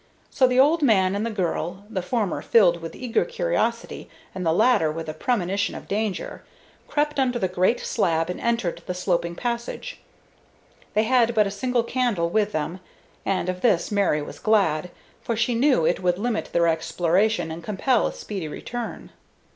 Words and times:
So 0.31 0.47
the 0.47 0.59
old 0.59 0.81
man 0.81 1.13
and 1.15 1.23
the 1.23 1.29
girl 1.29 1.85
the 1.87 2.01
former 2.01 2.41
filled 2.41 2.81
with 2.81 2.95
eager 2.95 3.23
curiosity 3.23 4.09
and 4.33 4.43
the 4.43 4.51
latter 4.51 4.91
with 4.91 5.07
a 5.07 5.13
premonition 5.13 5.75
of 5.75 5.87
danger 5.87 6.41
crept 6.87 7.19
under 7.19 7.37
the 7.37 7.47
great 7.47 7.79
slab 7.81 8.27
and 8.27 8.39
entered 8.41 8.81
the 8.87 8.95
sloping 8.95 9.35
passage. 9.35 9.99
They 10.95 11.03
had 11.03 11.35
but 11.35 11.45
a 11.45 11.51
single 11.51 11.83
candle 11.83 12.31
with 12.31 12.51
them, 12.51 12.79
and 13.27 13.47
of 13.47 13.61
this 13.61 13.91
Mary 13.91 14.23
was 14.23 14.39
glad, 14.39 14.89
for 15.21 15.35
she 15.35 15.53
knew 15.53 15.85
it 15.85 15.99
would 16.01 16.17
limit 16.17 16.49
their 16.51 16.67
exploration 16.67 17.51
and 17.51 17.63
compel 17.63 18.07
a 18.07 18.11
speedy 18.11 18.47
return. 18.47 19.11